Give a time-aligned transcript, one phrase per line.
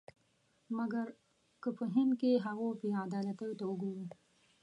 [0.77, 1.07] مګر
[1.61, 4.05] که په هند کې هغو بې عدالتیو ته وګورو.